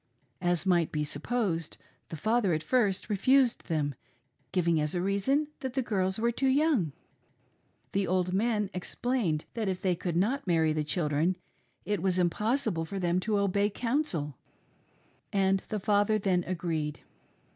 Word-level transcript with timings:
As 0.41 0.65
might 0.65 0.91
be 0.91 1.03
supposed, 1.03 1.77
the 2.09 2.15
father 2.15 2.53
at 2.53 2.63
first 2.63 3.07
refused 3.07 3.67
them, 3.67 3.93
giving 4.51 4.81
as 4.81 4.95
a 4.95 5.01
reason 5.03 5.49
that 5.59 5.75
the 5.75 5.83
girls 5.83 6.17
were 6.17 6.31
too 6.31 6.47
young. 6.47 6.91
The 7.91 8.07
old 8.07 8.33
men 8.33 8.71
explained 8.73 9.45
that 9.53 9.67
if 9.69 9.79
they 9.83 9.95
could 9.95 10.15
not 10.17 10.47
marry 10.47 10.73
the 10.73 10.83
children 10.83 11.37
it 11.85 12.01
was 12.01 12.17
impossible 12.17 12.83
for 12.83 12.97
them 12.97 13.19
to 13.19 13.37
"obey 13.37 13.69
counsel," 13.69 14.39
and 15.31 15.63
the 15.69 15.79
father 15.79 16.17
then 16.17 16.43
agreed. 16.47 17.01